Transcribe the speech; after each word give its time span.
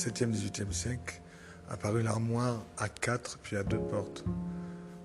XVIIe-XVIIIe 0.00 0.72
siècle 0.72 1.20
apparut 1.68 2.02
l'armoire 2.02 2.64
à 2.78 2.88
quatre 2.88 3.38
puis 3.38 3.56
à 3.56 3.62
deux 3.62 3.78
portes. 3.78 4.24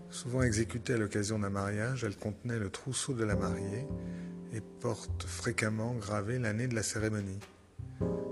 Souvent 0.09 0.41
exécutée 0.41 0.93
à 0.93 0.97
l'occasion 0.97 1.37
d'un 1.37 1.49
mariage, 1.49 2.05
elle 2.05 2.15
contenait 2.15 2.59
le 2.59 2.69
trousseau 2.69 3.13
de 3.13 3.25
la 3.25 3.35
mariée 3.35 3.85
et 4.53 4.61
porte 4.61 5.23
fréquemment 5.23 5.95
gravée 5.95 6.39
l'année 6.39 6.67
de 6.69 6.75
la 6.75 6.83
cérémonie. 6.83 7.39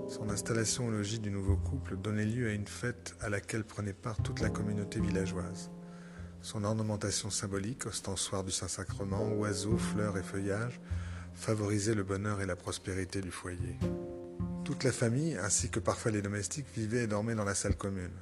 Son 0.08 0.30
installation 0.30 0.86
au 0.86 0.90
logis 0.90 1.18
du 1.18 1.30
nouveau 1.30 1.56
couple 1.56 1.98
donnait 1.98 2.24
lieu 2.24 2.48
à 2.48 2.52
une 2.52 2.66
fête 2.66 3.14
à 3.20 3.28
laquelle 3.28 3.64
prenait 3.64 3.92
part 3.92 4.22
toute 4.22 4.40
la 4.40 4.48
communauté 4.48 5.00
villageoise. 5.00 5.70
Son 6.40 6.64
ornementation 6.64 7.28
symbolique, 7.28 7.84
ostensoir 7.84 8.42
du 8.42 8.50
Saint-Sacrement, 8.50 9.32
oiseaux, 9.34 9.76
fleurs 9.76 10.16
et 10.16 10.22
feuillages, 10.22 10.80
favorisait 11.34 11.94
le 11.94 12.04
bonheur 12.04 12.40
et 12.40 12.46
la 12.46 12.56
prospérité 12.56 13.20
du 13.20 13.30
foyer. 13.30 13.78
Toute 14.64 14.82
la 14.82 14.92
famille, 14.92 15.36
ainsi 15.36 15.68
que 15.68 15.78
parfois 15.78 16.10
les 16.10 16.22
domestiques, 16.22 16.66
vivaient 16.74 17.04
et 17.04 17.06
dormaient 17.06 17.34
dans 17.34 17.44
la 17.44 17.54
salle 17.54 17.76
commune. 17.76 18.16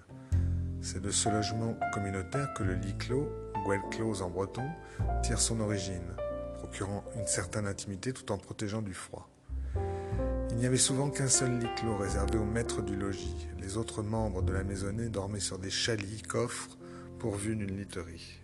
C'est 0.80 1.00
de 1.00 1.12
ce 1.12 1.28
logement 1.28 1.78
communautaire 1.94 2.52
que 2.54 2.64
le 2.64 2.74
lit 2.74 2.96
clos, 2.98 3.28
ou 3.64 3.88
close 3.90 4.22
en 4.22 4.30
breton, 4.30 4.68
tire 5.22 5.40
son 5.40 5.60
origine, 5.60 6.16
procurant 6.58 7.04
une 7.14 7.28
certaine 7.28 7.68
intimité 7.68 8.12
tout 8.12 8.32
en 8.32 8.38
protégeant 8.38 8.82
du 8.82 8.92
froid. 8.92 9.28
Il 10.50 10.56
n'y 10.56 10.66
avait 10.66 10.76
souvent 10.76 11.10
qu'un 11.10 11.28
seul 11.28 11.60
lit 11.60 11.74
clos 11.76 11.96
réservé 11.96 12.38
au 12.38 12.44
maître 12.44 12.82
du 12.82 12.96
logis. 12.96 13.46
Les 13.60 13.76
autres 13.76 14.02
membres 14.02 14.42
de 14.42 14.52
la 14.52 14.64
maisonnée 14.64 15.08
dormaient 15.08 15.38
sur 15.38 15.60
des 15.60 15.70
chalits, 15.70 16.22
coffres, 16.22 16.76
pourvus 17.20 17.54
d'une 17.54 17.76
literie. 17.76 18.41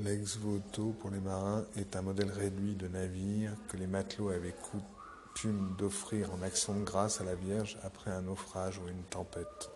L'ex-voto 0.00 0.94
pour 1.00 1.10
les 1.10 1.18
marins 1.18 1.64
est 1.76 1.96
un 1.96 2.02
modèle 2.02 2.30
réduit 2.30 2.76
de 2.76 2.86
navire 2.86 3.50
que 3.68 3.76
les 3.76 3.88
matelots 3.88 4.30
avaient 4.30 4.54
coutume 4.54 5.74
d'offrir 5.76 6.32
en 6.32 6.40
action 6.42 6.78
de 6.78 6.84
grâce 6.84 7.20
à 7.20 7.24
la 7.24 7.34
Vierge 7.34 7.76
après 7.82 8.12
un 8.12 8.22
naufrage 8.22 8.78
ou 8.78 8.88
une 8.88 9.02
tempête. 9.10 9.70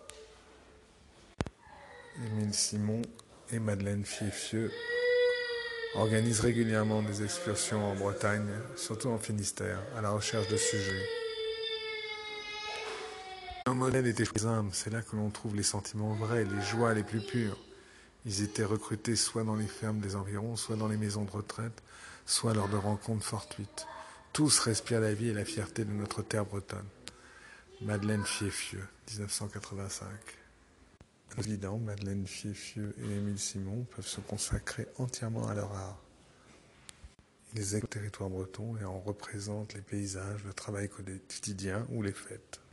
Émile 2.25 2.53
Simon 2.53 3.01
et 3.51 3.59
Madeleine 3.59 4.05
Fieffieux 4.05 4.71
organisent 5.95 6.39
régulièrement 6.39 7.03
des 7.03 7.21
excursions 7.23 7.83
en 7.83 7.95
Bretagne, 7.95 8.49
surtout 8.77 9.09
en 9.09 9.17
Finistère, 9.17 9.79
à 9.97 10.01
la 10.01 10.11
recherche 10.11 10.47
de 10.47 10.55
sujets. 10.57 11.05
Un 13.65 13.73
modèle 13.73 14.07
était 14.07 14.23
c'est 14.71 14.89
là 14.89 15.01
que 15.01 15.17
l'on 15.17 15.29
trouve 15.31 15.55
les 15.55 15.63
sentiments 15.63 16.13
vrais, 16.13 16.45
les 16.45 16.61
joies 16.61 16.93
les 16.93 17.03
plus 17.03 17.21
pures. 17.21 17.57
Ils 18.25 18.41
étaient 18.41 18.63
recrutés 18.63 19.15
soit 19.15 19.43
dans 19.43 19.55
les 19.55 19.67
fermes 19.67 19.99
des 19.99 20.15
environs, 20.15 20.55
soit 20.55 20.77
dans 20.77 20.87
les 20.87 20.97
maisons 20.97 21.25
de 21.25 21.31
retraite, 21.31 21.83
soit 22.25 22.53
lors 22.53 22.69
de 22.69 22.77
rencontres 22.77 23.25
fortuites. 23.25 23.85
Tous 24.31 24.59
respirent 24.59 25.01
la 25.01 25.13
vie 25.13 25.29
et 25.29 25.33
la 25.33 25.45
fierté 25.45 25.83
de 25.83 25.91
notre 25.91 26.21
terre 26.21 26.45
bretonne. 26.45 26.87
Madeleine 27.81 28.23
Fieffieux, 28.23 28.87
1985. 29.11 30.07
Président, 31.29 31.77
Madeleine 31.77 32.25
Fieffieux 32.25 32.95
et 32.99 33.17
Émile 33.17 33.39
Simon 33.39 33.85
peuvent 33.95 34.07
se 34.07 34.21
consacrer 34.21 34.87
entièrement 34.97 35.47
à 35.47 35.53
leur 35.53 35.71
art. 35.73 35.99
Ils 37.55 37.75
aiment 37.75 37.81
le 37.81 37.87
territoire 37.87 38.29
breton 38.29 38.77
et 38.77 38.85
en 38.85 38.99
représentent 38.99 39.73
les 39.73 39.81
paysages, 39.81 40.43
le 40.43 40.53
travail 40.53 40.89
quotidien 40.89 41.85
ou 41.91 42.01
les 42.01 42.13
fêtes. 42.13 42.63